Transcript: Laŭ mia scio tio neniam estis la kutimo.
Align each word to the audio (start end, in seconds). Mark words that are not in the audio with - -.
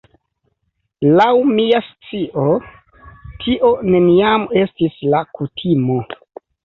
Laŭ 1.19 1.27
mia 1.49 1.81
scio 1.89 2.45
tio 3.45 3.71
neniam 3.97 4.51
estis 4.63 4.97
la 5.13 5.21
kutimo. 5.39 6.01